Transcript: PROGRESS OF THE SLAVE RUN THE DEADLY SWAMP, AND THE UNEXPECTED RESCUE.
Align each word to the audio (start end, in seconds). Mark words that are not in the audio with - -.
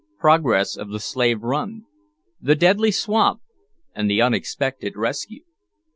PROGRESS 0.17 0.77
OF 0.77 0.89
THE 0.89 0.99
SLAVE 0.99 1.43
RUN 1.43 1.85
THE 2.41 2.55
DEADLY 2.55 2.89
SWAMP, 2.89 3.41
AND 3.93 4.09
THE 4.09 4.19
UNEXPECTED 4.19 4.95
RESCUE. 4.95 5.43